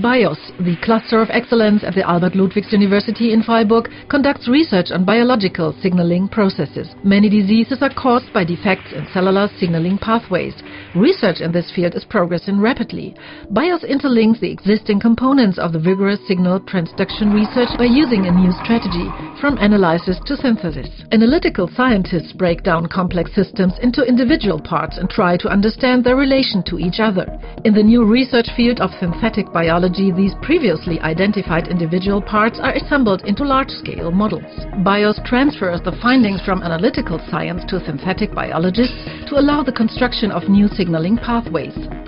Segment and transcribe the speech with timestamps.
[0.00, 5.04] BIOSS, the Cluster of Excellence at the Albert Ludwigs University in Freiburg, conducts research on
[5.04, 6.94] biological signaling processes.
[7.02, 10.54] Many diseases are caused by defects in cellular signaling pathways.
[10.96, 13.14] Research in this field is progressing rapidly.
[13.50, 18.50] BIOSS interlinks the existing components of the vigorous signal transduction research by using a new
[18.64, 19.04] strategy,
[19.38, 20.88] from analysis to synthesis.
[21.12, 26.62] Analytical scientists break down complex systems into individual parts and try to understand their relation
[26.62, 27.26] to each other.
[27.66, 33.20] In the new research field of synthetic biology, these previously identified individual parts are assembled
[33.26, 34.48] into large-scale models.
[34.82, 40.48] BIOSS transfers the findings from analytical science to synthetic biologists to allow the construction of
[40.48, 42.05] new signaling pathways.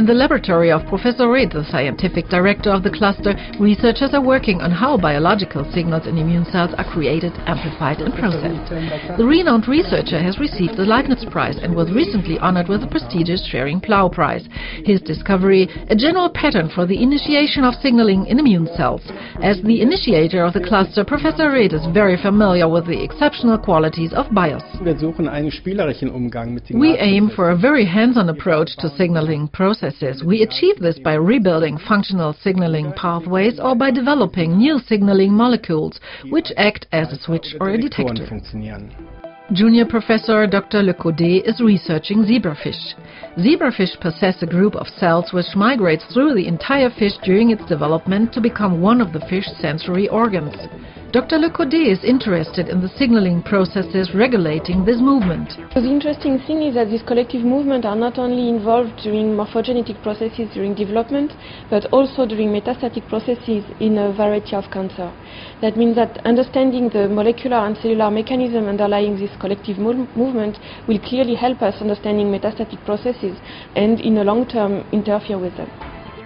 [0.00, 4.62] In the laboratory of Professor Reth, the scientific director of the cluster, researchers are working
[4.62, 9.18] on how biological signals in immune cells are created, amplified and processed.
[9.18, 13.46] The renowned researcher has received the Leibniz Prize and was recently honored with the prestigious
[13.52, 14.48] Schering-Plough Prize.
[14.86, 19.02] His discovery, a general pattern for the initiation of signaling in immune cells.
[19.42, 24.14] As the initiator of the cluster, Professor Reth is very familiar with the exceptional qualities
[24.14, 24.64] of BIOSS.
[26.72, 29.89] We aim for a very hands-on approach to signaling processes
[30.24, 35.98] We achieve this by rebuilding functional signaling pathways or by developing new signaling molecules
[36.30, 38.28] which act as a switch or a detector.
[39.52, 40.80] Junior Professor Dr.
[40.80, 42.94] Lecaudey is researching zebrafish.
[43.36, 48.32] Zebrafish possess a group of cells which migrates through the entire fish during its development
[48.32, 50.54] to become one of the fish's sensory organs.
[51.12, 51.38] Dr.
[51.38, 55.50] Lecaudey is interested in the signaling processes regulating this movement.
[55.74, 60.48] The interesting thing is that these collective movements are not only involved during morphogenetic processes
[60.54, 61.32] during development,
[61.68, 65.10] but also during metastatic processes in a variety of cancer.
[65.60, 71.34] That means that understanding the molecular and cellular mechanism underlying this collective movement will clearly
[71.34, 73.36] help us understanding metastatic processes
[73.74, 75.70] and in the long term interfere with them.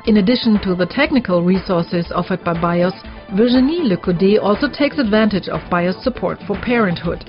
[0.07, 2.93] In addition to the technical resources offered by BIOSS,
[3.33, 7.25] Virginie Lecaudey also takes advantage of BIOSS support for parenthood.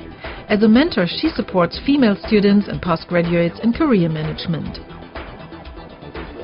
[0.50, 4.80] As a mentor, she supports female students and postgraduates in career management.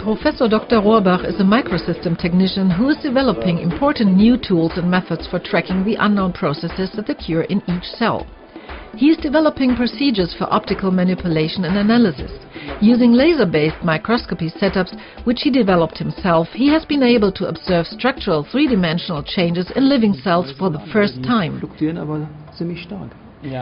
[0.01, 0.77] Professor Dr.
[0.77, 5.83] Rohrbach is a microsystem technician who is developing important new tools and methods for tracking
[5.85, 8.25] the unknown processes that occur in each cell.
[8.95, 12.31] He is developing procedures for optical manipulation and analysis.
[12.81, 18.43] Using laser-based microscopy setups, which he developed himself, he has been able to observe structural
[18.43, 21.61] three-dimensional changes in living cells for the first time.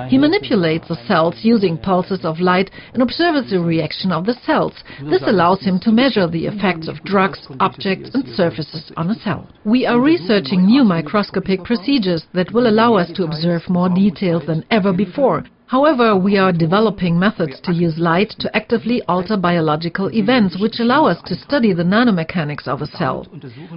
[0.10, 4.74] He manipulates the cells using pulses of light and observes the reaction of the cells.
[5.04, 9.48] This allows him to measure the effects of drugs, objects and surfaces on a cell.
[9.64, 14.66] We are researching new microscopic procedures that will allow us to observe more details than
[14.70, 15.46] ever before.
[15.70, 21.06] However, we are developing methods to use light to actively alter biological events which allow
[21.06, 23.28] us to study the nanomechanics of a cell.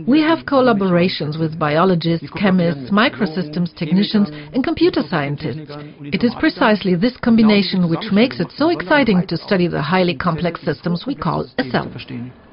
[0.06, 5.70] We have collaborations with biologists, chemists, microsystems technicians and computer scientists.
[6.00, 10.62] It is precisely this combination which makes it so exciting to study the highly complex
[10.64, 11.92] systems we call a cell.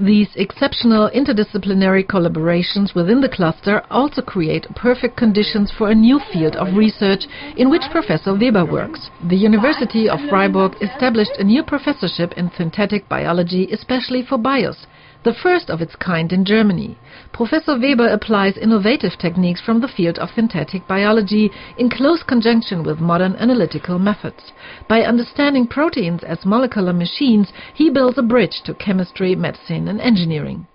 [0.02, 6.58] These exceptional interdisciplinary collaborations within the cluster also create perfect conditions for a new field
[6.58, 7.24] of research
[7.56, 9.10] in which Professor Weber works.
[9.30, 14.88] The University of Freiburg established a new professorship in synthetic biology especially for BIOSS,
[15.24, 16.98] the first of its kind in Germany.
[17.32, 23.00] Professor Weber applies innovative techniques from the field of synthetic biology in close conjunction with
[23.00, 24.52] modern analytical methods.
[24.88, 30.66] By understanding proteins as molecular machines, he builds a bridge to chemistry, medicine and engineering.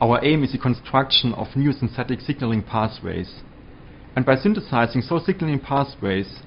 [0.00, 3.42] Our aim is the construction of new synthetic signaling pathways.
[4.16, 6.40] And by synthesizing those signaling pathways,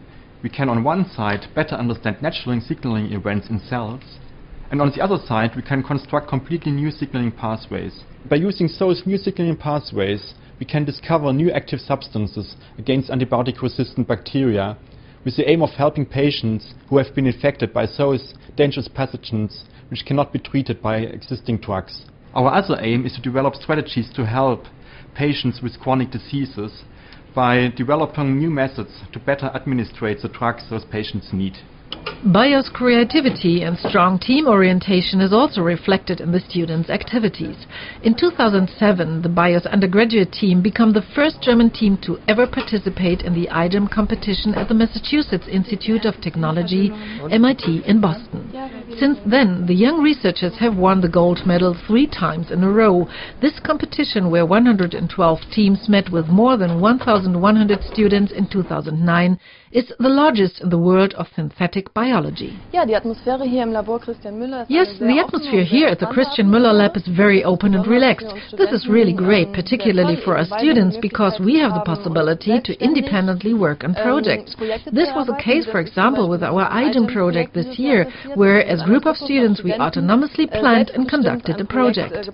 [0.44, 4.04] we can on one side better understand natural signaling events in cells,
[4.70, 8.04] and on the other side we can construct completely new signaling pathways.
[8.30, 14.78] By using those new signaling pathways, we can discover new active substances against antibiotic-resistant bacteria
[15.24, 20.06] with the aim of helping patients who have been infected by those dangerous pathogens which
[20.06, 22.06] cannot be treated by existing drugs.
[22.34, 24.66] Our other aim is to develop strategies to help
[25.16, 26.84] patients with chronic diseases
[27.34, 31.58] by developing new methods to better administrate the drugs those patients need.
[32.26, 37.68] BIOSS creativity and strong team orientation is also reflected in the students' activities.
[38.02, 43.34] In 2007, the BIOSS undergraduate team became the first German team to ever participate in
[43.34, 46.92] the iGEM competition at the Massachusetts Institute of Technology,
[47.30, 48.50] MIT in Boston.
[48.98, 53.06] Since then, the young researchers have won the gold medal three times in a row.
[53.42, 59.40] This competition, where 112 teams met with more than 1,100 students in 2009,
[59.74, 62.54] is the largest in the world of synthetic biology.
[62.72, 66.06] Ja, die Atmosphäre hier im Labor Christian Müller ist Yes, the atmosphere here at the
[66.06, 68.28] Christian Müller Lab is very open and relaxed.
[68.58, 73.54] This is really great, particularly for our students, because we have the possibility to independently
[73.54, 74.56] work on ähm, projects.
[74.92, 78.88] This was the case, for example, with our iGEM project this year, where as mit
[78.94, 82.30] group of students we autonomously äh, planned and conducted a project.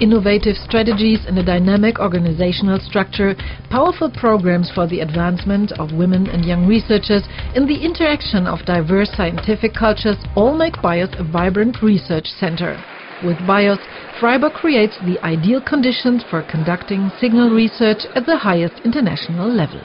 [0.00, 3.34] Innovative strategies and a dynamic organizational structure,
[3.68, 7.22] powerful programs for the advancement of women and young researchers,
[7.54, 12.78] and the interaction of diverse scientific cultures all make BIOSS a vibrant research center.
[13.22, 13.80] With BIOSS,
[14.18, 19.82] Freiburg creates the ideal conditions for conducting signal research at the highest international level.